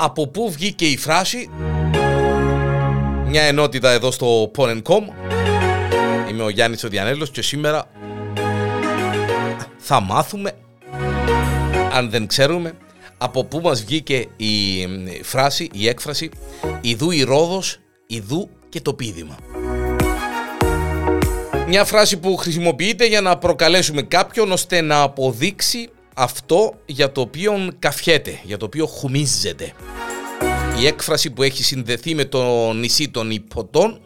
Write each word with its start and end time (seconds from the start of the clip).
από 0.00 0.26
πού 0.26 0.50
βγήκε 0.50 0.86
η 0.86 0.96
φράση; 0.96 1.50
Μια 3.26 3.42
ενότητα 3.42 3.90
εδώ 3.90 4.10
στο 4.10 4.50
Porn.com 4.56 5.02
Είμαι 6.30 6.42
ο 6.42 6.48
Γιάννης 6.48 6.84
ο 6.84 6.88
Διανέλος 6.88 7.30
και 7.30 7.42
σήμερα 7.42 7.84
θα 9.78 10.00
μάθουμε 10.00 10.52
αν 11.92 12.10
δεν 12.10 12.26
ξέρουμε 12.26 12.72
από 13.18 13.44
πού 13.44 13.60
μας 13.60 13.84
βγήκε 13.84 14.26
η 14.36 14.86
φράση, 15.22 15.68
η 15.72 15.88
έκφραση 15.88 16.30
«Ιδού 16.80 17.10
η 17.10 17.22
Ρόδος, 17.22 17.80
ιδού 18.06 18.48
και 18.68 18.80
το 18.80 18.94
πίδημα». 18.94 19.36
Μια 21.68 21.84
φράση 21.84 22.16
που 22.16 22.36
χρησιμοποιείται 22.36 23.06
για 23.06 23.20
να 23.20 23.38
προκαλέσουμε 23.38 24.02
κάποιον 24.02 24.52
ώστε 24.52 24.80
να 24.80 25.00
αποδείξει 25.00 25.88
αυτό 26.18 26.74
για 26.86 27.12
το 27.12 27.20
οποίο 27.20 27.70
καφιέται, 27.78 28.40
για 28.44 28.56
το 28.56 28.64
οποίο 28.64 28.86
χουμίζεται. 28.86 29.72
Η 30.80 30.86
έκφραση 30.86 31.30
που 31.30 31.42
έχει 31.42 31.64
συνδεθεί 31.64 32.14
με 32.14 32.24
το 32.24 32.72
νησί 32.72 33.08
των 33.08 33.30
Υποτών 33.30 34.00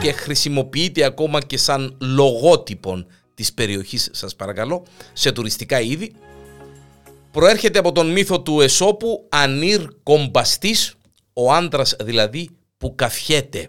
και 0.00 0.12
χρησιμοποιείται 0.12 1.04
ακόμα 1.04 1.40
και 1.40 1.56
σαν 1.56 1.96
λογότυπον 2.00 3.06
της 3.34 3.52
περιοχής 3.52 4.08
σας 4.12 4.36
παρακαλώ 4.36 4.82
σε 5.12 5.32
τουριστικά 5.32 5.80
είδη 5.80 6.12
προέρχεται 7.30 7.78
από 7.78 7.92
τον 7.92 8.10
μύθο 8.12 8.40
του 8.40 8.60
Εσώπου 8.60 9.26
Ανήρ 9.28 9.80
Κομπαστής 10.02 10.94
ο 11.32 11.52
άντρας 11.52 11.96
δηλαδή 12.02 12.48
που 12.78 12.94
καφιέται. 12.94 13.68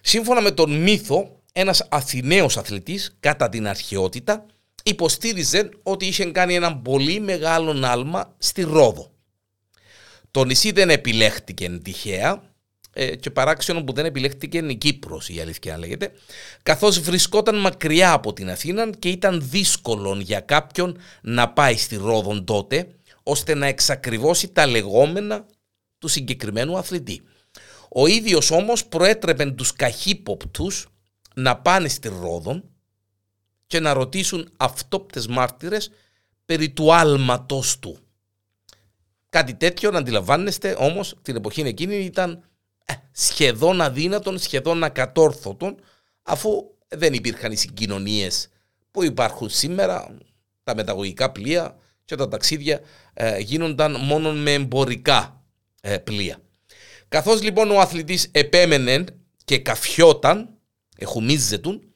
Σύμφωνα 0.00 0.40
με 0.40 0.50
τον 0.50 0.72
μύθο 0.82 1.40
ένας 1.52 1.86
Αθηναίος 1.90 2.56
αθλητής 2.56 3.16
κατά 3.20 3.48
την 3.48 3.68
αρχαιότητα 3.68 4.46
υποστήριζε 4.86 5.68
ότι 5.82 6.06
είχε 6.06 6.24
κάνει 6.24 6.54
ένα 6.54 6.76
πολύ 6.76 7.20
μεγάλο 7.20 7.86
άλμα 7.86 8.34
στη 8.38 8.62
Ρόδο. 8.62 9.12
Το 10.30 10.44
νησί 10.44 10.72
δεν 10.72 10.90
επιλέχτηκε 10.90 11.68
τυχαία 11.68 12.42
ε, 12.92 13.16
και 13.16 13.30
παράξενο 13.30 13.84
που 13.84 13.92
δεν 13.92 14.04
επιλέχτηκε 14.04 14.58
η 14.58 14.74
Κύπρος 14.76 15.28
η 15.28 15.40
αλήθεια 15.40 15.78
λέγεται 15.78 16.12
καθώς 16.62 17.00
βρισκόταν 17.00 17.60
μακριά 17.60 18.12
από 18.12 18.32
την 18.32 18.50
Αθήνα 18.50 18.90
και 18.90 19.08
ήταν 19.08 19.48
δύσκολο 19.50 20.18
για 20.20 20.40
κάποιον 20.40 20.98
να 21.22 21.48
πάει 21.48 21.76
στη 21.76 21.96
Ρόδον 21.96 22.44
τότε 22.44 22.88
ώστε 23.22 23.54
να 23.54 23.66
εξακριβώσει 23.66 24.48
τα 24.48 24.66
λεγόμενα 24.66 25.46
του 25.98 26.08
συγκεκριμένου 26.08 26.76
αθλητή. 26.76 27.22
Ο 27.88 28.06
ίδιος 28.06 28.50
όμως 28.50 28.86
προέτρεπε 28.86 29.50
τους 29.50 29.72
καχύποπτους 29.72 30.86
να 31.34 31.56
πάνε 31.56 31.88
στη 31.88 32.08
Ρόδον 32.08 32.73
και 33.66 33.80
να 33.80 33.92
ρωτήσουν 33.92 34.52
αυτόπτες 34.56 35.26
μάρτυρες 35.26 35.90
περί 36.44 36.70
του 36.70 36.94
άλματος 36.94 37.78
του. 37.78 37.98
Κάτι 39.28 39.54
τέτοιο 39.54 39.90
να 39.90 39.98
αντιλαμβάνεστε 39.98 40.76
όμως 40.78 41.14
την 41.22 41.36
εποχή 41.36 41.60
εκείνη 41.60 41.96
ήταν 41.96 42.44
ε, 42.84 42.94
σχεδόν 43.12 43.80
αδύνατον, 43.80 44.38
σχεδόν 44.38 44.84
ακατόρθωτον 44.84 45.76
αφού 46.22 46.50
δεν 46.88 47.12
υπήρχαν 47.12 47.52
οι 47.52 47.56
συγκοινωνίες 47.56 48.48
που 48.90 49.04
υπάρχουν 49.04 49.48
σήμερα, 49.48 50.16
τα 50.62 50.74
μεταγωγικά 50.74 51.32
πλοία 51.32 51.76
και 52.04 52.16
τα 52.16 52.28
ταξίδια 52.28 52.80
ε, 53.14 53.38
γίνονταν 53.38 53.96
μόνο 54.00 54.32
με 54.32 54.52
εμπορικά 54.52 55.42
ε, 55.80 55.98
πλοία. 55.98 56.38
Καθώς 57.08 57.42
λοιπόν 57.42 57.70
ο 57.70 57.80
αθλητής 57.80 58.28
επέμενε 58.32 59.04
και 59.44 59.58
καφιόταν, 59.58 60.58
εχουμίζετουν, 60.96 61.93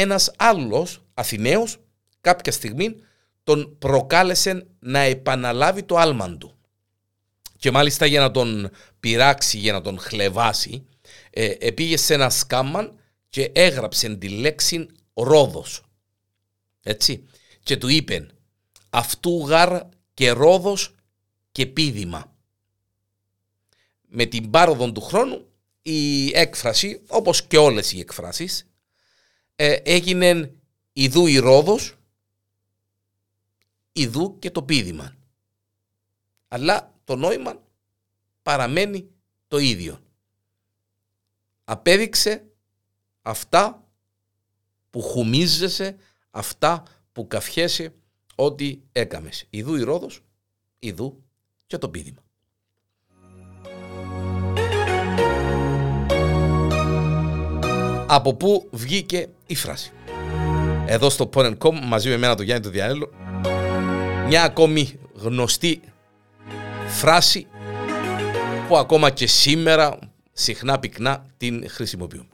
ένας 0.00 0.32
άλλος 0.36 1.02
Αθηναίος 1.14 1.78
κάποια 2.20 2.52
στιγμή 2.52 2.94
τον 3.44 3.78
προκάλεσε 3.78 4.66
να 4.78 4.98
επαναλάβει 4.98 5.82
το 5.82 5.96
άλμαν 5.96 6.38
του. 6.38 6.58
Και 7.58 7.70
μάλιστα 7.70 8.06
για 8.06 8.20
να 8.20 8.30
τον 8.30 8.70
πειράξει, 9.00 9.58
για 9.58 9.72
να 9.72 9.80
τον 9.80 9.98
χλεβάσει, 9.98 10.86
ε, 11.30 11.70
πήγε 11.70 11.96
σε 11.96 12.14
ένα 12.14 12.30
σκάμμαν 12.30 12.98
και 13.28 13.50
έγραψε 13.54 14.16
τη 14.16 14.28
λέξη 14.28 14.86
Ρόδος. 15.14 15.82
Έτσι. 16.82 17.24
Και 17.62 17.76
του 17.76 17.88
είπε 17.88 18.26
αυτού 18.90 19.46
γαρ 19.46 19.82
και 20.14 20.30
Ρόδος 20.30 20.94
και 21.52 21.66
πίδημα. 21.66 22.36
Με 24.08 24.24
την 24.24 24.50
πάροδο 24.50 24.92
του 24.92 25.00
χρόνου 25.00 25.46
η 25.82 26.30
έκφραση, 26.36 27.00
όπως 27.06 27.42
και 27.42 27.58
όλες 27.58 27.92
οι 27.92 27.98
εκφράσεις, 27.98 28.68
ε, 29.60 29.72
έγινε 29.72 30.54
Ιδού 30.92 31.26
η 31.26 31.38
Ρόδος, 31.38 31.96
Ιδού 33.92 34.38
και 34.38 34.50
το 34.50 34.62
πίδημα. 34.62 35.16
Αλλά 36.48 36.94
το 37.04 37.16
νόημα 37.16 37.62
παραμένει 38.42 39.10
το 39.48 39.58
ίδιο. 39.58 40.00
Απέδειξε 41.64 42.50
αυτά 43.22 43.88
που 44.90 45.02
χουμίζεσαι, 45.02 45.96
αυτά 46.30 46.82
που 47.12 47.26
καφιέσαι 47.26 47.94
ότι 48.34 48.82
έκαμες. 48.92 49.46
Ιδού 49.50 49.74
η 49.74 49.82
Ρόδος, 49.82 50.20
Ιδού 50.78 51.24
και 51.66 51.78
το 51.78 51.88
πίδημα. 51.88 52.22
Από 58.10 58.34
πού 58.34 58.68
βγήκε 58.70 59.28
η 59.46 59.54
φράση. 59.54 59.92
Εδώ 60.86 61.10
στο 61.10 61.30
Porn.com 61.34 61.80
μαζί 61.84 62.08
με 62.08 62.14
εμένα 62.14 62.34
το 62.34 62.42
Γιάννη 62.42 62.64
του 62.64 62.70
Διανέλο 62.70 63.10
μια 64.26 64.42
ακόμη 64.42 64.98
γνωστή 65.14 65.80
φράση 66.86 67.46
που 68.68 68.76
ακόμα 68.76 69.10
και 69.10 69.26
σήμερα 69.26 69.98
συχνά 70.32 70.78
πυκνά 70.78 71.26
την 71.36 71.70
χρησιμοποιούν. 71.70 72.28